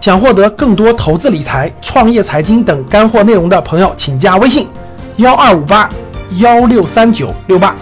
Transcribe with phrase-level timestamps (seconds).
[0.00, 4.68] 想获得更多投资理财、创业财经等干货内容的朋友，请加微信：
[5.16, 5.90] 幺二五八
[6.38, 7.76] 幺六三九六八。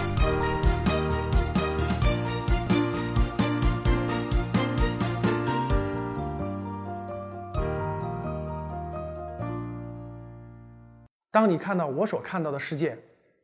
[11.31, 12.97] 当你看到我所看到的世界，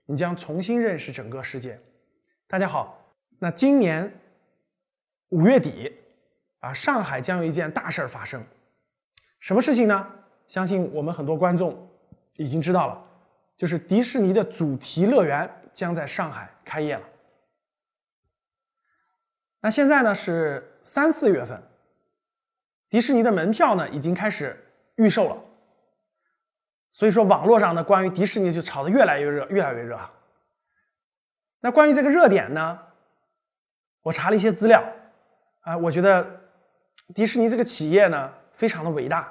[0.08, 1.80] 你将重新认识整个世界。
[2.48, 2.98] 大家好，
[3.38, 4.12] 那今年
[5.30, 5.94] 五月底
[6.60, 8.44] 啊，上海将有一件大事儿发生。
[9.44, 10.08] 什么事情呢？
[10.48, 11.90] 相信我们很多观众
[12.36, 13.06] 已经知道了，
[13.58, 17.04] 就是迪士尼的主题乐园将在上海开业了。
[19.60, 21.62] 那现在呢是三四月份，
[22.90, 24.58] 迪士尼的门票呢已经开始
[24.96, 25.36] 预售了。
[26.94, 30.00] 所以说，网络上呢关于迪士尼就炒得越来越热，越来越热。
[31.60, 32.80] 那关于这个热点呢，
[34.04, 34.82] 我查了一些资料，
[35.64, 36.26] 啊，我觉得
[37.14, 38.34] 迪士尼这个企业呢。
[38.64, 39.30] 非常的伟大，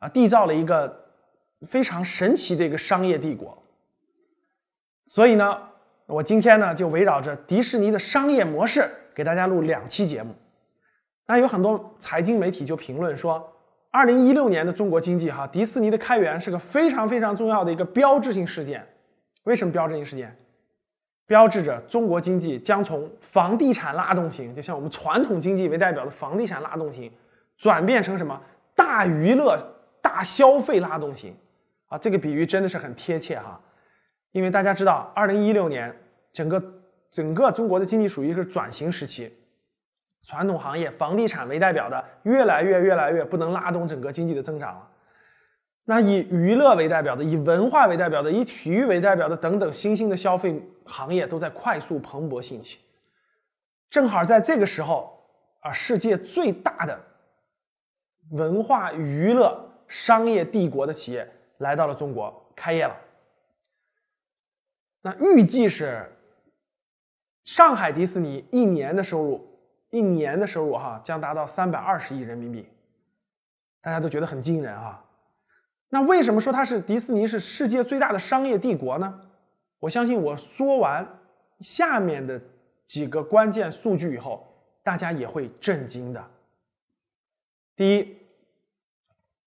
[0.00, 1.06] 啊，缔造了一个
[1.66, 3.56] 非常神奇的一个商业帝国。
[5.06, 5.58] 所以呢，
[6.04, 10.34] 我今天呢就围绕着迪士尼的商业模式给大家录两期节目。
[11.26, 13.50] 那有很多财经媒体就评论说，
[13.90, 18.86] 二零一六年的中国经济哈，迪士尼的开源是个非常非常重要的一个标志性事件。
[19.44, 20.36] 为什么标志性事件？
[21.26, 27.10] 标志着中国经济将从房地产拉动型，就像我们传统经济为代表的房地产拉动型。
[27.60, 28.40] 转变成什么
[28.80, 29.58] 大娱乐、
[30.00, 31.36] 大消费拉动型
[31.88, 31.98] 啊？
[31.98, 33.60] 这个比喻真的是很贴切哈，
[34.32, 35.94] 因为大家知道，二零一六年
[36.32, 36.62] 整个
[37.10, 39.30] 整个中国的经济属于一个转型时期，
[40.22, 44.88] 传统行业房地产为代表的越来越越来越不能拉动整个经济的增长了。
[45.84, 52.78] 那以娱乐为代表的、以文化为代表的、以体育为代表的等等新兴的消费行业都在快速蓬勃兴起。
[53.90, 55.22] 正好在这个时候
[55.60, 56.98] 啊，世界最大的。
[58.30, 61.28] 文化娱乐商业帝国的企业
[61.58, 62.96] 来到了中国开业了。
[65.02, 66.10] 那预计是
[67.44, 69.58] 上海迪士尼一年的收入，
[69.90, 72.68] 一年的收入哈将达到三百二十亿人民币，
[73.80, 75.04] 大家都觉得很惊人啊。
[75.88, 79.20] 那为什么说它是迪士尼是世界最大的商业帝国呢？
[79.80, 81.18] 我相信我说完
[81.60, 82.40] 下面的
[82.86, 84.46] 几个关键数据以后，
[84.84, 86.24] 大家也会震惊的。
[87.74, 88.19] 第一。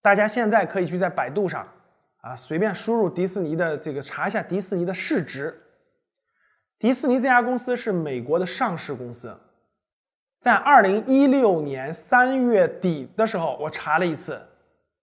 [0.04, 1.66] 大家现在可以去在百度上
[2.18, 5.58] 啊随便输入迪士尼的这个查一下迪士尼的市值。
[6.78, 9.34] 迪士尼这家公司是美国的上市公司，
[10.42, 14.42] 在二零一六年三月底的时候，我查了一次，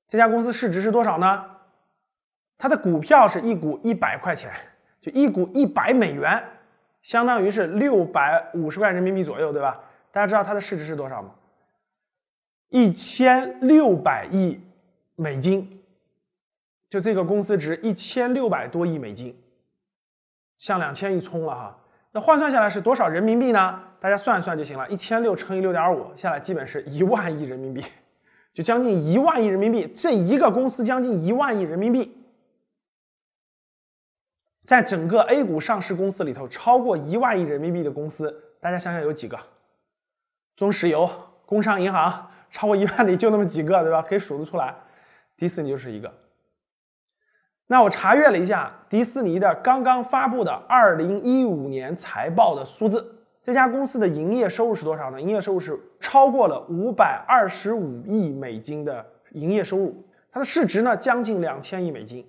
[0.06, 1.46] 这家公司市值是多少呢？
[2.58, 4.52] 它的股票是一股一百块钱，
[5.00, 6.44] 就一股一百美元，
[7.00, 9.80] 相当于是六百五十块人民币左右，对吧？
[10.12, 11.30] 大家知道它的市值是多少吗？
[12.68, 14.60] 一千六百亿。
[15.20, 15.82] 美金，
[16.88, 19.38] 就这个公司值一千六百多亿美金，
[20.56, 21.78] 向两千亿冲了哈。
[22.10, 23.82] 那换算下来是多少人民币呢？
[24.00, 24.88] 大家算一算就行了。
[24.88, 27.84] 一千六乘以六点五，下来基本是一万亿人民币，
[28.54, 29.86] 就将近一万亿人民币。
[29.94, 32.16] 这一个公司将近一万亿人民币，
[34.64, 39.38] 在整个 A 股上市公司里头，超过一万亿人民币的公司，大家想想有几个？
[40.56, 41.06] 中石油、
[41.44, 44.00] 工商银行，超过一万的就那么几个，对吧？
[44.00, 44.74] 可以数得出来。
[45.40, 46.12] 迪士尼就是一个。
[47.66, 55.18] 那我查阅了一下迪士尼的刚刚发布的二零一五年财报的数字，这家公司的营业收入是多少呢？
[55.18, 62.26] 营业收入是超过了五百二十五亿美金的营业收入，它的市值呢将近两千亿美金。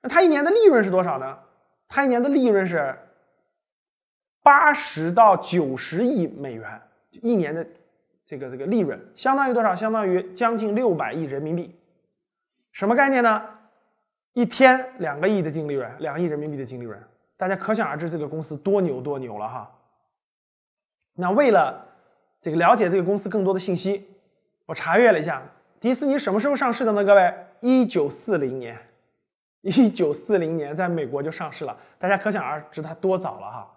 [0.00, 1.36] 那它一年的利润是多少呢？
[1.86, 2.96] 它一年的利润是
[4.42, 6.80] 八十到九十亿美元，
[7.10, 7.66] 一年的
[8.24, 9.76] 这个这个利润相当于多少？
[9.76, 11.74] 相当于将近六百亿人民币。
[12.78, 13.42] 什么概念呢？
[14.34, 16.96] 一天两个亿的净利润，两亿人民币的净利润，
[17.36, 19.68] 大家可想而知这个公司多牛多牛了哈。
[21.14, 21.84] 那为了
[22.40, 24.08] 这个了解这个公司更多的信息，
[24.64, 25.42] 我查阅了一下，
[25.80, 27.02] 迪士尼什么时候上市的呢？
[27.02, 28.78] 各位，一九四零年，
[29.62, 33.68] 一九四零年在美国就上市了，大家可想而知它多早了哈。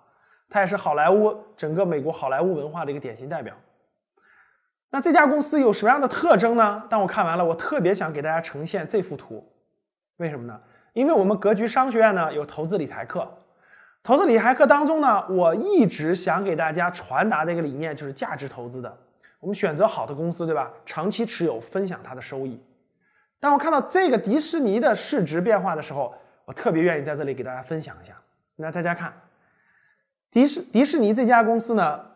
[0.47, 3.55] 它也是好莱坞整个美国好莱坞文化的一个典型代表。
[4.93, 6.83] 那这家公司有什么样的特征呢？
[6.89, 9.49] 当我看完了，我特别想给大家呈现这幅图，
[10.17, 10.59] 为什么呢？
[10.91, 13.25] 因为我们格局商学院呢有投资理财课，
[14.03, 18.97] 投资理财课当中呢，我一直想给大家传达的一个理念就是价值投资的。
[19.39, 20.69] 我们选择好的公司，对吧？
[20.85, 22.61] 长期持有，分享它的收益。
[23.39, 26.13] 当我看到这个迪士尼的市值变化的时候，
[26.43, 28.13] 我特别愿意在这里给大家分享一下。
[28.57, 29.13] 那大家看，
[30.29, 32.10] 迪士迪士尼这家公司呢？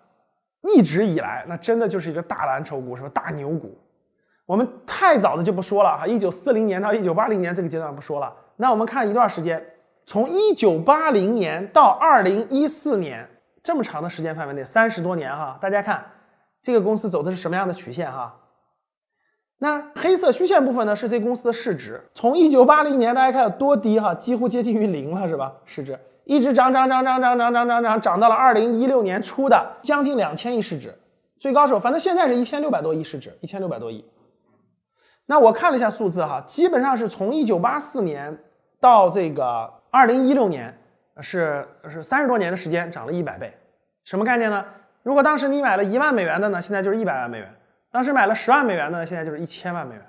[0.74, 3.10] 一直以来，那真的就是一个大蓝筹股，是吧？
[3.14, 3.78] 大牛股。
[4.46, 8.32] 我们太早的就不说了哈，一九四零年到一九八零年这个阶段不说了。
[8.58, 9.66] 那我们看一段时间，
[10.06, 13.28] 从一九八零年到二零一四年
[13.64, 16.06] 这么长的时间范围内，三十多年哈，大家看
[16.62, 18.36] 这个公司走的是什么样的曲线哈？
[19.58, 25.54] 那黑色虚线部分呢，是这公司的市值，从一九八零年大家看有多低哈，几乎接近于零了是吧？
[25.66, 30.94] 市值一直涨涨涨涨涨涨涨涨涨，涨到了二零一六年初的将近两千亿市值，
[31.40, 34.04] 最高时候反正现在是一千六百多亿市值，一千六百多亿。
[35.28, 38.38] 那我看了一下数字哈，基本上是从一九八四年
[38.80, 40.78] 到这个二零一六年，
[41.22, 43.56] 是是三十多年的时间涨了一百倍，
[44.04, 44.66] 什么概念呢？
[45.04, 47.48] 如果当时你买了一万美元的呢，现在就是一百万美元；
[47.92, 50.04] 当时买了十万美元的呢，现在就是一千万美元，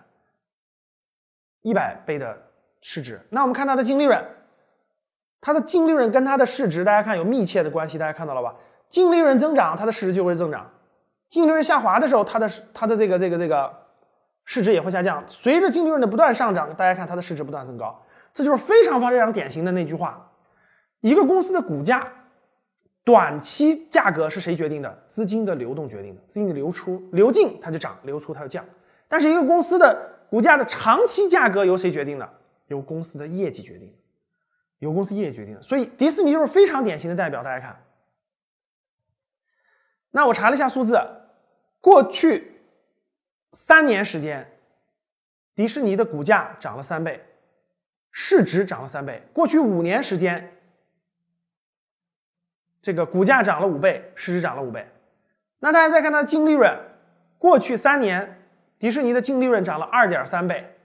[1.62, 2.36] 一百倍的
[2.80, 3.20] 市值。
[3.28, 4.22] 那我们看它的净利润，
[5.46, 8.52] 它的净利润跟它的市值，大家看有密切的关系，大家看到了吧？
[8.88, 10.62] 净利润增长，它的市值就会增长；
[11.28, 13.72] 净利润下滑的时候，它的它的这个这个这个。
[14.44, 18.00] 市值也会下降，随着净利润的不断上涨，大家看它的市值不断增高，
[18.34, 20.30] 这就是非常非常典型的那句话：
[21.00, 22.12] 一个公司的股价
[23.04, 24.98] 短期价格是谁决定的？
[25.06, 28.64] 资金的流动决定的，资金的流出流进它就涨，流出它就降。
[29.06, 29.96] 但是一个公司的
[30.28, 32.28] 股价的长期价格由谁决定的？
[32.66, 33.92] 由公司的业绩决定，
[34.78, 35.62] 由公司业绩决定的。
[35.62, 37.42] 所以迪士尼就是非常典型的代表。
[37.42, 37.82] 大家看，
[40.10, 41.00] 那我查了一下数字，
[41.80, 42.52] 过去。
[43.52, 44.46] 三年时间，
[45.54, 47.24] 迪士尼的股价涨了三倍，
[48.10, 49.22] 市值涨了三倍。
[49.32, 50.52] 过去五年时间，
[52.82, 54.86] 这个股价涨了五倍，市值涨了五倍。
[55.58, 56.78] 那大家再看它的净利润，
[57.38, 58.46] 过去三年，
[58.78, 60.75] 迪士尼的净利润涨了二点三倍，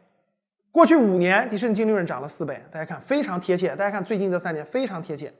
[0.72, 2.64] 过去五年，迪士尼净利润涨了四倍。
[2.72, 5.34] 大家看非常贴切，大家看最近这三年非常贴切，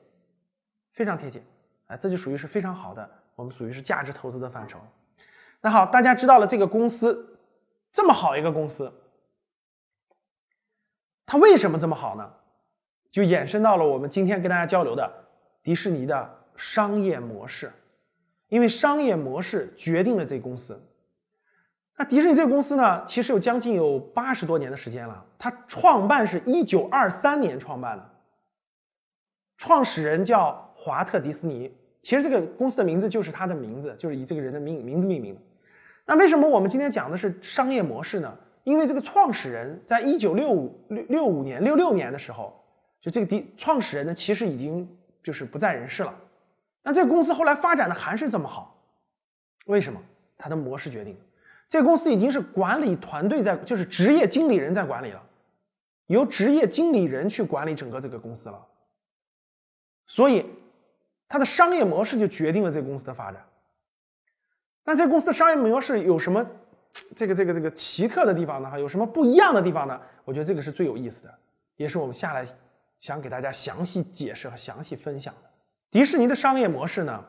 [0.92, 1.42] 非常贴切，
[1.88, 4.78] 哎，这就属于是非常好的，我们属于是价值投资的范畴。
[5.62, 7.40] 那好，大家知道了这个公司
[7.92, 8.92] 这么好一个公司，
[11.26, 12.34] 它为什么这么好呢？
[13.10, 15.10] 就衍生到了我们今天跟大家交流的
[15.64, 17.72] 迪士尼的商业模式，
[18.50, 20.82] 因为商业模式决定了这公司。
[22.02, 28.10] 那迪士尼这个公司呢，其实有将近有八十多年的时间了，它创办是一九二三年创办的，
[29.60, 31.72] 创始人叫华特迪斯尼，
[32.02, 35.42] 其实这个公司的名字就是他的名字，就是以这个人的名名字命名的。
[36.08, 38.36] 那为什么我们今天讲的是商业模式呢？
[38.64, 42.66] 因为这个创始人在一九六五六六五年六六年的时候，
[43.00, 44.90] 就这个迪创始人呢，其实已经
[45.22, 46.12] 就是不在人世了。
[46.82, 48.76] 那这个公司后来发展的还是这么好，
[49.68, 50.02] 为什么？
[50.36, 51.16] 它的模式决定。
[51.72, 55.24] 这个公司已经是管理团队在，就是职业经理人在管理了，
[56.08, 58.68] 由职业经理人去管理整个这个公司了。
[60.06, 60.46] 所以，
[61.30, 63.42] 它的商业模式就决定了这个公司的发展。
[64.84, 66.46] 那这个公司的商业模式有什么
[67.16, 68.70] 这个这个这个奇特的地方呢？
[68.70, 69.98] 哈，有什么不一样的地方呢？
[70.26, 71.34] 我觉得这个是最有意思的，
[71.78, 72.46] 也是我们下来
[73.00, 75.50] 想给大家详细解释和详细分享的。
[75.90, 77.24] 迪士尼的商业模式呢，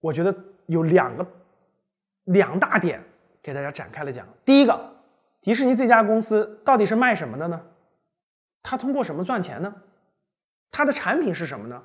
[0.00, 0.34] 我觉得
[0.64, 1.26] 有两个
[2.24, 3.04] 两大点
[3.46, 4.26] 给大家展开了讲。
[4.44, 4.92] 第一个，
[5.40, 7.62] 迪士尼这家公司到底是卖什么的呢？
[8.60, 9.72] 它通过什么赚钱呢？
[10.72, 11.80] 它的产品是什么呢？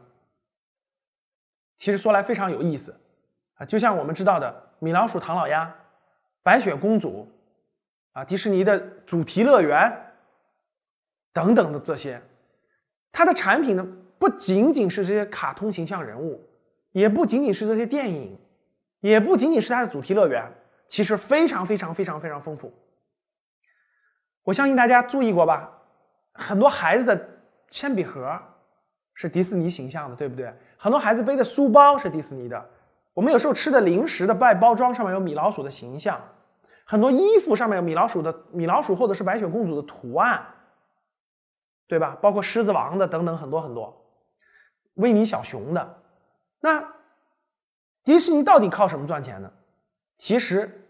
[1.77, 2.99] 其实说来非常有意思
[3.53, 3.65] 啊。
[3.67, 5.71] 就像我们知道的米老鼠、唐老鸭、
[6.41, 7.31] 白雪公主，
[8.13, 9.95] 啊，迪士尼的主题乐园
[11.31, 12.19] 等等的这些，
[13.11, 13.87] 它的产品呢，
[14.17, 16.43] 不仅仅是这些卡通形象人物，
[16.91, 18.35] 也不仅仅是这些电影，
[19.01, 20.51] 也不仅仅是它的主题乐园，
[20.91, 22.69] 其实非常非常非常非常丰富。
[24.43, 25.71] 我相信大家注意过吧？
[26.33, 27.29] 很多孩子的
[27.69, 28.37] 铅笔盒
[29.13, 30.53] 是迪士尼形象的，对不对？
[30.77, 32.69] 很多孩子背的书包是迪士尼的。
[33.13, 36.19] 我们有时候吃的零食的外包装上面有米老鼠的形象，
[36.83, 40.45] 很多衣服上面有米老鼠的米老鼠或者是白雪公主的图案，
[41.87, 42.17] 对吧？
[42.21, 44.05] 包括狮子王的等等很多很多，
[44.95, 46.03] 维尼小熊的。
[46.59, 46.85] 那
[48.03, 49.49] 迪士尼到底靠什么赚钱呢？
[50.17, 50.80] 其实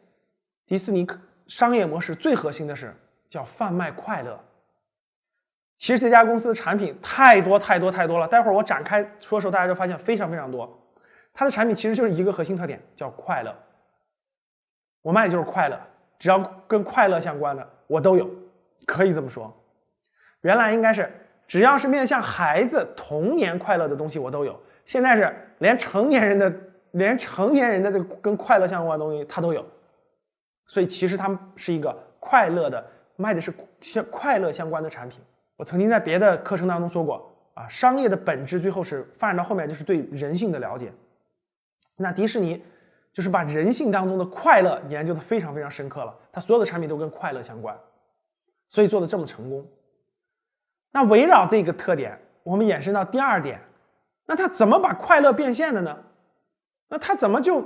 [0.71, 1.05] 迪士尼
[1.47, 2.95] 商业模式最核心的是
[3.27, 4.39] 叫贩卖快乐。
[5.77, 10.81] 其实这家公司的产品太多太多太多了，待会儿我展开说的时候，大家就发现非常非常多。
[11.33, 13.53] 它的产品其实就是一个核心特点，叫快乐。
[15.01, 15.77] 我卖的就是快乐，
[16.17, 18.29] 只要跟快乐相关的我都有，
[18.85, 19.53] 可以这么说。
[20.39, 21.11] 原来应该是
[21.49, 26.53] 只要是面向孩子童年快乐的东西我都有，现在是连成年人的
[26.91, 29.65] 连成年人的这个跟快乐相关的东西它都有。
[30.71, 32.81] 所以其实他们是一个快乐的，
[33.17, 35.19] 卖的是相快乐相关的产品。
[35.57, 40.93] 我曾经在别的课程当中说过啊，商业的本质最后是发展到后面就是对人性的了解。
[41.97, 42.63] 那迪士尼
[43.11, 46.17] 就是把人性当中的快乐研究的非常非常深刻了。
[46.31, 47.77] 它所有的产品都跟快乐相关，
[48.69, 49.67] 所以做的这么成功。
[50.93, 53.59] 那围绕这个特点，我们延伸到第二点，
[54.25, 55.97] 那他怎么把快乐变现的呢？
[56.87, 57.61] 那他怎么就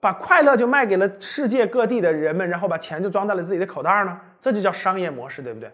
[0.00, 4.18] 把快乐就卖给了世界各地的人们，然后把钱就装在了自己的口袋呢？
[4.40, 5.70] 这就叫商业模式，对不对？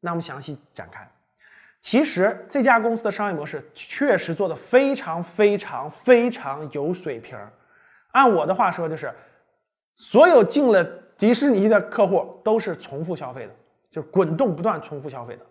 [0.00, 1.06] 那我们详细展开。
[1.80, 7.38] 其实这家公司的商业模式确实做的非常非常非常有水平。
[8.12, 9.12] 按我的话说，就是
[9.94, 10.82] 所有进了
[11.18, 13.52] 迪士尼的客户都是重复消费的，
[13.90, 15.42] 就是滚动不断重复消费的。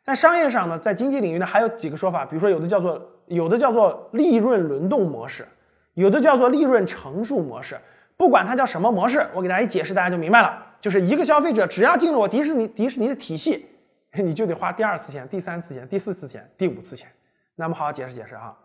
[0.00, 5.46] 在商业上呢，在经济领域呢，还有几个说法，比如说有的叫做有的叫做利润轮动模式，
[5.94, 7.80] 有的叫做利润乘数模式。
[8.16, 10.64] 不管它叫什么模式，我给大家一解释，大家就明白了。
[10.80, 13.66] 就是一个消费者只要进了我迪士尼迪士尼的体系。
[14.16, 17.10] 你就得花第二次钱、第三次钱、第四次钱、第五次钱。
[17.56, 18.56] 那么好好解释解释哈。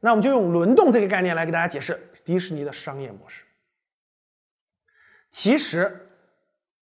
[0.00, 3.44] 那我们就用轮动这个概念来给大家解释迪士尼的商业模式。
[5.30, 6.08] 其实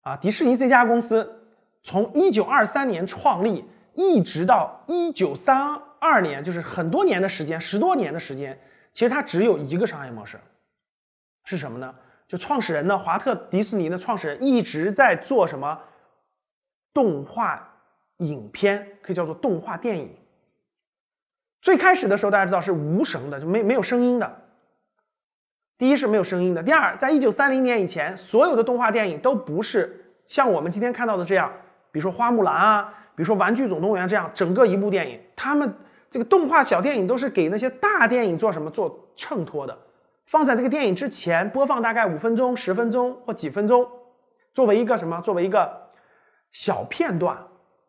[0.03, 1.49] 啊，迪士尼这家公司
[1.83, 8.57] 从一九二三年创立，一直到一九三二年，就是很多年的时间，十多年的时间，
[8.93, 10.39] 其实它只有一个商业模式，
[11.45, 11.95] 是什么呢？
[12.29, 15.81] 就创始人呢，华特迪士尼的创始人一直在做什么
[16.93, 17.69] 动画。
[18.19, 20.15] 影片可以叫做动画电影。
[21.61, 24.43] 最开始的时候，大家知道是无声的，就没没有声音的。
[25.77, 31.53] 第一是没有声音的，第二，在一九三零年以前，所有的动画电影都不是像我们今天看到的这样，
[31.91, 35.75] 比如说花木兰啊，比如说玩具总动员这样，整个一部电影，他们
[36.13, 39.77] 这个动画小电影都是给那些大电影做什么做衬托的，
[40.27, 43.91] 放在这个电影之前播放大概五分钟、十分钟或几分钟，
[44.55, 45.21] 作为一个什么？
[45.23, 45.89] 作为一个
[46.53, 47.37] 小片段。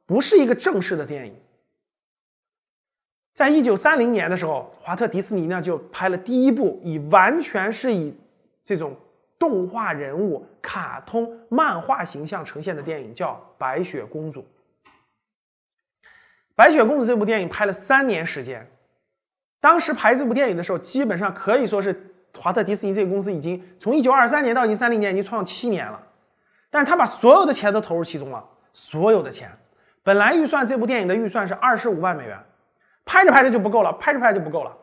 [0.05, 1.33] 不是一个正式的电影。
[3.33, 8.13] 在一九三零年的时候，华特迪士尼呢就拍了第一部以完全是以
[8.65, 8.95] 这种
[9.39, 14.41] 动画人物、卡通漫画形象呈现的电影，叫《白雪公主》。
[16.55, 18.67] 《白雪公主》这部电影拍了三年时间。
[19.59, 26.01] 当时拍这部电影的时候，基本上可以说是华特迪士尼这个公司已经从一九二三年到一九三零年已经创了七年了。
[26.69, 28.43] 但是他把所有的钱都投入其中了，
[28.73, 29.51] 所有的钱。
[30.03, 32.37] 本来预算这部电影的预算是二十五万美元，
[33.05, 34.75] 拍着拍着就不够了，拍着拍着就不够了。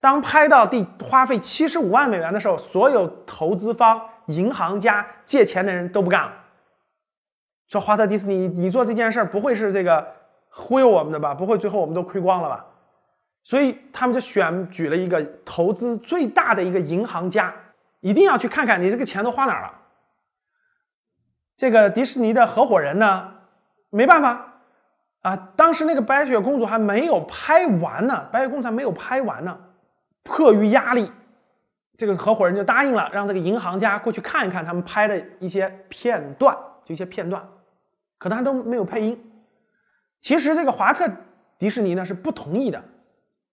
[0.00, 6.32] 当拍到第花费七十五万美元的时候，所有投资方、银行家、借钱的人都不干了，
[7.68, 10.06] 说华特迪士尼，你做这件事儿不会是这个
[10.50, 11.34] 忽悠我们的吧？
[11.34, 12.64] 不会最后我们都亏光了吧？
[13.44, 17.54] 所以他们就选举了一个投资最大的一个银行家，
[18.00, 19.72] 一定要去看看你这个钱都花哪儿了。
[21.56, 23.32] 这个迪士尼的合伙人呢？
[23.90, 24.60] 没办法
[25.22, 29.58] 啊，当时那个白雪公主还没有拍完呢，白雪公主还没有拍完呢。
[30.24, 31.10] 迫于压力，
[31.96, 37.42] 这个合伙人就答应了，让这个银行家过去看一看他们拍的一些片段，就一些片段，
[38.18, 39.27] 可能还都没有配音。
[40.20, 41.10] 其实这个华特
[41.58, 42.82] 迪士尼呢是不同意的，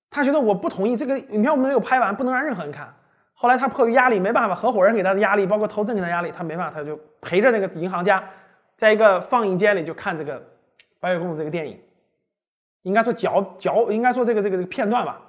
[0.09, 2.93] 他觉得我不同意这个影片我们没有拍完，不能让任何人看。
[3.33, 8.23] 后来他迫于压力，没办法，合伙人给他的压力，包括投资人给他压力，他没办法，他就陪着那个银行家。
[8.77, 10.39] 在一个放映间里就看这个
[10.99, 11.79] 《白雪公主》这个电影，
[12.83, 15.21] 应该说脚脚应该说这个这个这个片段吧。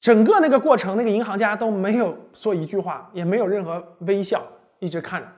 [0.00, 4.42] 整个那个过程，那个银行家都没有说一句话，也没有任何微笑，
[4.78, 5.28] 一直看着。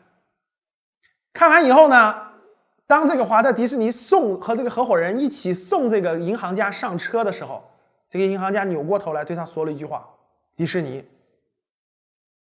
[1.33, 2.15] 看完以后呢，
[2.87, 7.63] 当这个华特迪士尼送和这个合伙人一起送这个银行家上车的时候，
[8.09, 10.09] 这个银行家扭过头来对他说了一句话
[10.55, 11.05] ：“迪士尼，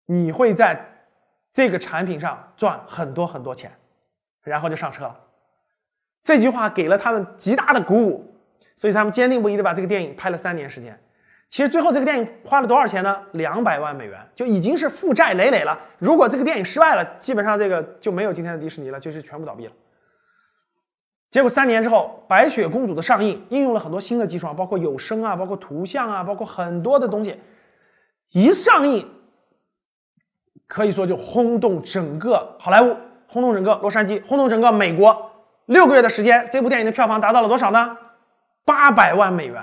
[0.06, 0.80] 你会在
[1.52, 3.72] 这个产品上赚很多很多钱。”
[4.44, 5.20] 然后就上车了，
[6.24, 8.34] 这句话给了他们极大的鼓舞，
[8.78, 10.98] 所以他们坚定不移的把这个电影拍了三年时间。
[11.50, 13.22] 其实最后这个电影花了多少钱呢？
[13.34, 15.78] 两百万美元，就已经是负债累累了。
[15.98, 19.74] 如果这个电影失败了，基本上这个就没有今天的迪士尼了，就是全部倒闭了。
[21.30, 27.40] 结果三年之后，《白雪公主》的上映应用了很多新的技术啊，包括有声啊，包括图像啊，包括很多的东西，
[28.32, 29.06] 一上映，
[30.68, 32.96] 可以说就轰动整个好莱坞。
[33.30, 35.32] 轰动整个洛杉矶，轰动整个美国。
[35.66, 37.98] 六个月的时间，这部电影的票房达到了多少呢？
[38.64, 39.62] 八百万美元。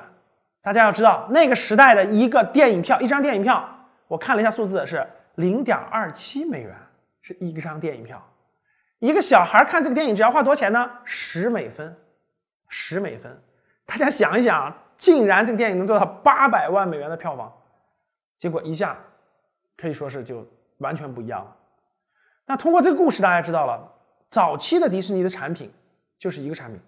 [0.61, 3.67] 大家要知道，那个时代的一个电影票，一张电影票，
[4.07, 5.07] 我看了一下数字是
[5.37, 6.75] 零点二七美元，
[7.23, 8.23] 是一张电影票。
[9.05, 10.91] 一个小孩看这个电影只要花多少钱呢？
[11.05, 11.95] 十美分，
[12.71, 13.39] 十美分。
[13.85, 17.53] 大家想一想，竟然这个电影能做到八百万美元的票房，
[18.39, 18.99] 结果一下
[19.77, 21.55] 可以说是就完全不一样了。
[22.47, 23.93] 那通过这个故事，大家知道了，
[24.31, 25.71] 早期的迪士尼的产品
[26.19, 26.81] 就是一个产品，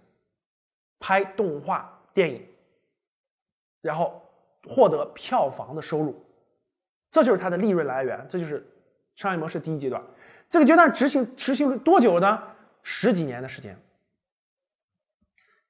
[0.98, 2.42] 拍动画电影，
[3.82, 4.22] 然后
[4.66, 6.24] 获得票房的收入，
[7.10, 8.66] 这就是它的利润来源，这就是
[9.16, 10.02] 商业模式第一阶段。
[10.48, 12.42] 这个阶段执行持续了多久呢？
[12.82, 13.76] 十几年的时间，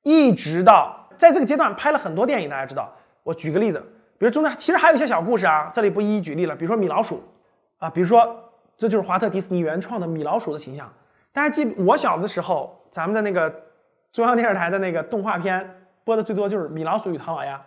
[0.02, 2.50] 一直到在这个阶段拍了很多电影。
[2.50, 2.92] 大家知道，
[3.22, 3.82] 我举个例子，
[4.18, 6.54] 比如中间其实还有一些小故事啊，这里不一一举例了。
[6.54, 7.24] 比如说米老鼠
[7.78, 10.92] 啊，比如说这就是华特迪士尼原创的米老鼠的形象。
[11.32, 13.62] 大家记，我小的时候，咱们的那个
[14.12, 17.64] 中央电视台的那个动画片播的最多就是米老鼠与唐老鸭。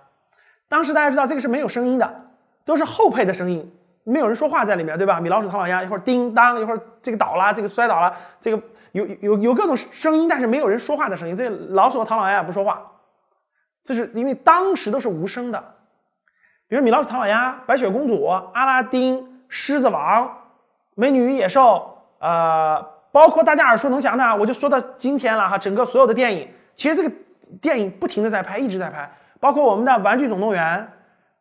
[0.68, 2.25] 当时大家知道这个是没有声音的，
[2.66, 3.75] 都是后配的声音。
[4.10, 5.20] 没有人说话在里面，对吧？
[5.20, 8.12] 米老鼠、唐老鸭，一会儿叮当，一会儿这个倒了，这个摔倒了，
[8.42, 8.60] 这个
[8.92, 11.36] 有有有各种声音，但是没有人说话的声音。
[11.36, 12.82] 这老鼠和唐老鸭也不说话，
[13.84, 15.63] 这是因为当时都是无声的。
[16.68, 20.36] 比如米老鼠、唐老鸭、白雪公主、阿拉丁、狮子王、
[20.96, 25.58] 美女与野兽，呃，包括大家耳熟能详的，我就说到今天了哈。
[25.58, 27.12] 整个所有的电影，其实这个
[27.62, 30.80] 电影不停的在拍，一直在拍，包括我们的《玩具总动员》，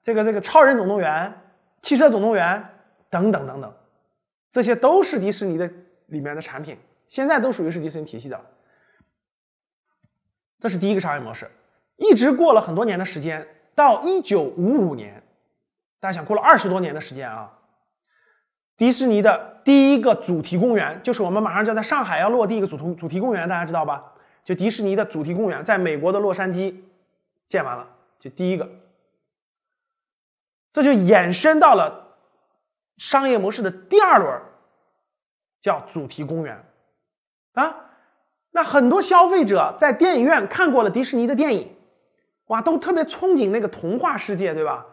[0.02, 1.26] 这个这个《超人总动员》。
[1.82, 2.64] 汽车总动员
[3.08, 3.72] 等等等等，
[4.50, 5.70] 这些都是迪士尼的
[6.06, 8.40] 里面的产品，现在都属于是迪士尼体系的。
[10.60, 11.50] 这是第一个商业模式，
[11.96, 15.22] 一直过了很多年的时间，到一九五五年，
[16.00, 17.56] 大家想过了二十多年的时间啊，
[18.76, 24.14] 迪士尼的第一个主题公园，就是我们马上就要在上海要落地一个主题主题公园，大家知道吧？
[24.44, 26.74] 就迪士尼的主题公园，在美国的洛杉矶
[27.46, 28.68] 建完了，就第一个。
[30.82, 32.14] 这就衍生到了
[32.98, 34.40] 商业模式的第二轮，
[35.60, 36.64] 叫主题公园
[37.54, 37.74] 啊。
[38.52, 41.74] 那很多消费者在电影院看过了迪士尼的电影，
[42.46, 44.86] 哇，都特别憧憬那个童话世界，对吧？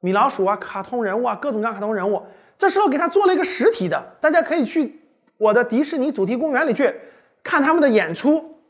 [0.00, 2.26] 米老鼠啊，卡通人物啊，各种各样卡通人物。
[2.58, 5.00] 这时候给他做了一个实体的，大家可以去
[5.38, 6.94] 我的迪士尼主题公园里去
[7.42, 8.60] 看他们的演出，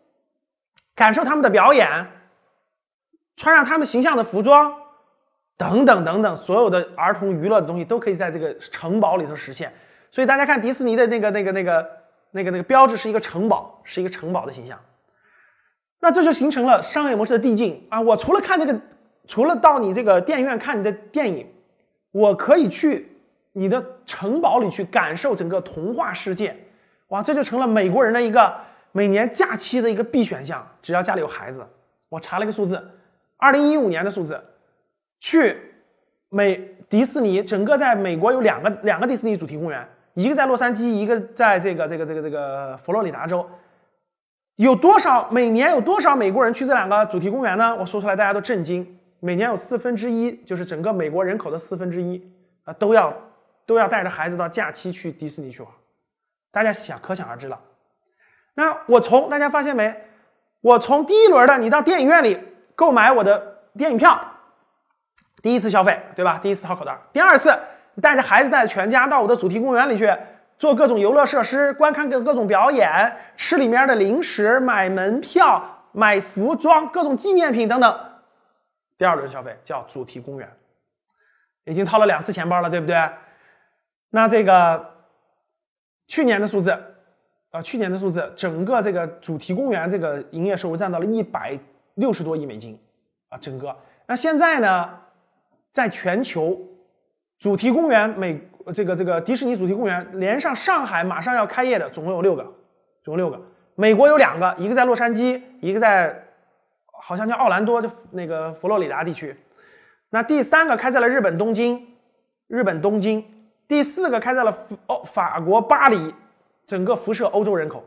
[0.95, 2.07] 感受他们的表演，
[3.35, 4.82] 穿上他们形象的服装。
[5.63, 9.73] 等等等等，所有的儿童娱乐的东西都可以在这个城堡里头实现。
[10.11, 11.91] 所以大家看迪士尼的那个、那个、那个、
[12.33, 14.77] 那个、那个标志是一个城堡，是一个城堡的形象。
[16.01, 18.01] 那这就形成了商业模式的递进啊！
[18.01, 18.81] 我除了看这个，
[19.29, 21.47] 除了到你这个电影院看你的电影，
[22.11, 23.17] 我可以去
[23.53, 26.57] 你的城堡里去感受整个童话世界。
[27.09, 28.53] 哇，这就成了美国人的一个
[28.91, 30.67] 每年假期的一个必选项。
[30.83, 31.65] 只要家里有孩子，
[32.09, 32.83] 我查了一个数字，
[33.37, 34.43] 二零一五年的数字。
[35.23, 35.57] 去
[36.31, 36.57] 美
[36.91, 43.49] 迪士尼，整个在美国有两个两个迪士尼主题公园，一个在洛杉矶，一个在这个这个这个这个佛罗里达州。
[44.57, 47.75] 有多少每年有多少美国人去这两个主题公园呢？
[47.77, 48.99] 我说出来大家都震惊。
[49.21, 52.21] 每年有四分之一，就是整个美国人口的四分之一
[52.65, 53.17] 啊，都要
[53.65, 55.71] 都要带着孩子到假期去迪士尼去玩。
[56.51, 57.61] 大家想可想而知了。
[58.55, 59.95] 那我从大家发现没？
[60.61, 62.39] 我从第一轮的你到电影院里
[62.75, 64.21] 购买我的电影票。
[65.43, 66.39] 第一次消费，对吧？
[66.41, 66.97] 第一次掏口袋。
[67.13, 67.53] 第二次，
[68.01, 70.09] 带着孩子、带着全家到我的主题公园里去
[70.57, 78.01] 做各种游乐设施，观看各各种表演，吃里面的零食，买门票，买服装，各种纪念品等等。
[78.97, 80.49] 第二轮消费叫主题公园，
[81.65, 82.97] 已经掏了两次钱包了，对不对？
[84.11, 84.95] 那这个
[86.07, 86.71] 去年的数字，
[87.51, 91.59] 啊，去年的数字，整个这个主题公园这个营业收入占到了一百
[91.95, 92.79] 六十多亿美金
[93.29, 93.77] 啊，整个。
[94.07, 94.99] 那现在呢？
[95.73, 96.61] 在全球，
[97.39, 98.41] 主题公园美
[98.75, 102.43] 这个这个迪士尼主题公园连上上海马上要开业的总共有六个，
[103.03, 103.41] 总共六个。
[103.75, 106.29] 美国有两个，一个在洛杉矶，一个在
[106.93, 109.35] 好像叫奥兰多，就那个佛罗里达地区。
[110.11, 111.87] 那第三个开在了日本东京，
[112.49, 113.25] 日本东京。
[113.67, 116.15] 第四个开在了欧法国巴黎，
[116.67, 117.83] 整个辐射欧洲人口。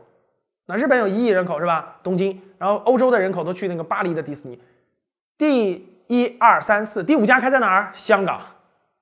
[0.66, 2.00] 那日本有一亿人口是吧？
[2.02, 4.60] 东京，然后欧洲的人口都去那个巴黎的迪士尼。
[5.38, 7.90] 第一二三四，第五家开在哪儿？
[7.94, 8.40] 香港，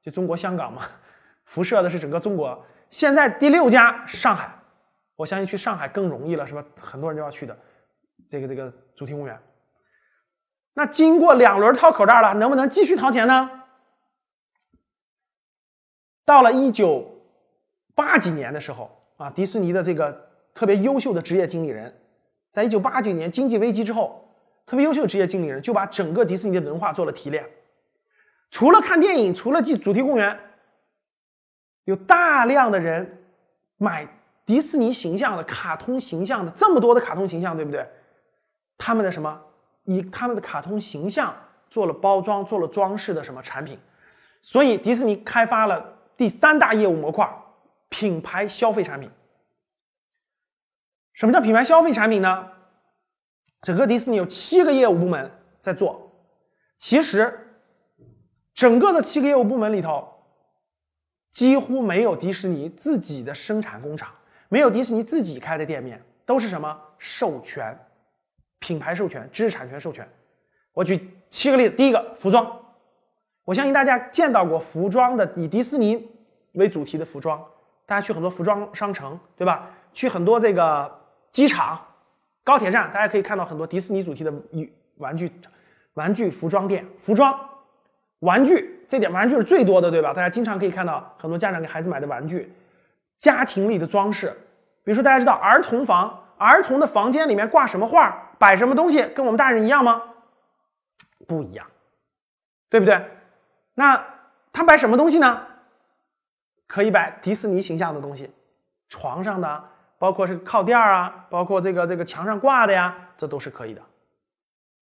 [0.02, 0.82] 就中国香港嘛，
[1.44, 2.64] 辐射的是整个中国。
[2.88, 4.48] 现在第六家上海，
[5.16, 6.64] 我相信去上海更容易了，是吧？
[6.80, 7.58] 很多人都要去的，
[8.28, 9.38] 这个这个主题公园。
[10.72, 13.50] 那经过两轮掏口袋了，能不能继续掏钱呢？
[16.24, 17.22] 到了一九
[17.94, 21.94] 八几年的时候啊，迪士尼的这个特别优秀的职业经理人，
[22.50, 24.22] 在一九八九年经济危机之后。
[24.66, 27.44] 特别优秀的职业经理人就把整个迪士尼的文化做了提炼，
[28.50, 30.40] 除了看电影，除了进主题公园，
[31.85, 33.24] 有大量的人
[33.77, 34.09] 买
[34.46, 37.87] 迪士尼形象的卡通形象的这么多的卡通形象，对不对？
[38.79, 39.40] 他们的什么
[39.85, 41.35] 以他们的卡通形象
[41.68, 43.79] 做了包装，做了装饰的什么产品？
[44.40, 47.31] 所以迪士尼开发了第三大业务模块——
[47.88, 49.11] 品牌消费产品。
[51.12, 52.50] 什么叫品牌消费产品呢？
[53.64, 56.12] 整个迪士尼有七个业务部门在做，
[56.77, 57.57] 其实
[58.53, 60.07] 整个的七个业务部门里头，
[61.31, 64.12] 几乎没有迪士尼自己的生产工厂，
[64.50, 67.74] 没有迪士尼自己开的店面，都是什么授权、
[68.59, 70.07] 品牌授权、知识产权授权。
[70.74, 72.46] 我举七个例子，第一个服装，
[73.46, 76.07] 我相信大家见到过服装的以迪士尼
[76.53, 77.42] 为主题的服装，
[77.87, 79.70] 大家去很多服装商城，对吧？
[79.94, 81.00] 去很多这个
[81.33, 81.81] 机场、
[82.44, 84.33] 高铁站，大家可以看到很多迪士尼主题的
[84.98, 85.33] 玩具、
[85.94, 87.37] 玩具服装店，服装、
[88.20, 90.12] 玩具，这点玩具是最多的，对吧？
[90.12, 92.52] 大家经常可以看到很多家长给孩子买的玩具，
[93.18, 94.28] 家庭里的装饰，
[94.85, 100.02] 比如说大家知道儿童房，儿童的房间里面挂什么画，摆什么东西，跟我们大人一样吗？
[101.26, 101.66] 不一样，
[102.68, 103.02] 对不对？
[103.72, 104.04] 那
[104.52, 105.46] 他摆什么东西呢？
[106.66, 108.30] 可以摆迪士尼形象的东西，
[108.88, 109.64] 床上的，
[110.04, 113.80] 包括是靠垫啊，包括这个这个墙上挂的呀，这都是可以的，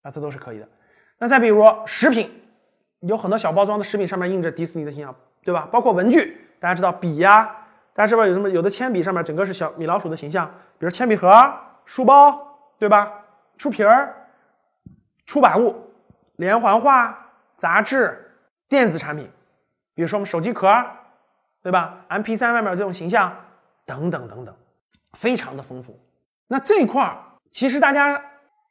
[0.03, 0.67] 啊，这都是可以的。
[1.17, 2.29] 那再比如食品，
[3.03, 5.69] 有很多小包装的食品上面印着迪士尼的形象，对吧？
[5.71, 7.45] 包括文具，大家知道笔呀，
[7.95, 8.51] 大家知道有什么？
[8.51, 10.45] 有的铅笔上面整个是小米老鼠的形象，
[10.77, 11.31] 比如铅笔盒、
[11.85, 12.37] 书包，
[12.81, 13.13] 对吧？
[13.59, 14.13] 书皮儿、
[15.25, 15.89] 出版物。
[16.37, 17.17] 连环画、
[17.57, 18.35] 杂志、
[18.69, 19.31] 电子产品，
[19.95, 20.67] 比如说我们手机壳，
[21.63, 23.33] 对吧？MP3 外面这种形象，
[23.87, 24.53] 等等等等，
[25.23, 25.97] 非常的丰富。
[26.49, 27.17] 那这块儿，
[27.49, 28.21] 其实大家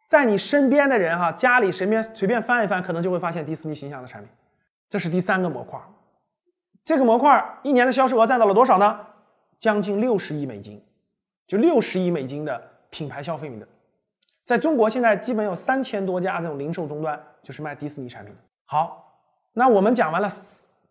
[0.09, 4.29] 在你身边的人哈，家里身边随便翻一翻，可能就会发现迪士尼形象的产品。
[4.89, 5.79] 这是第三个模块，
[6.83, 8.99] 这个模块一年的销售额占到了多少呢？
[9.57, 10.83] 将近六十亿美金，
[11.47, 13.65] 就六十亿美金的品牌消费品的。
[14.43, 18.41] 在中国现在基本有三千多家这种零售终端，就是卖迪士尼产品的。
[18.65, 19.15] 好，
[19.53, 20.29] 那我们讲完了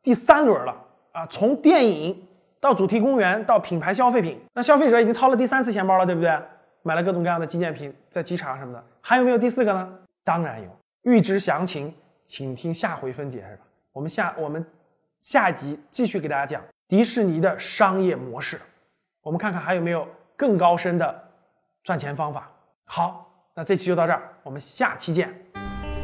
[0.02, 0.74] 第三轮了
[1.12, 2.26] 啊，从电影
[2.60, 6.30] 到主题公园到品牌消费品，那消费者已经掏了第三次钱包了，对不对？
[6.82, 9.88] 买了各种各样的纪念品，在机场什么的，还有没有第四个呢？
[10.24, 10.68] 当然有。
[11.02, 11.92] 预知详情，
[12.24, 13.62] 请听下回分解，是吧？
[13.92, 14.64] 我们下我们
[15.22, 18.60] 下一集继续给大家讲迪士尼的商业模式，
[19.22, 21.22] 我们看看还有没有更高深的
[21.82, 22.50] 赚钱方法。
[22.84, 23.26] 好。
[23.52, 25.28] 那这期就到这儿，我们下期见。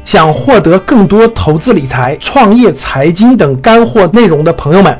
[0.03, 4.99] 想获得更多投资理财、创业、财经等干货内容的朋友们，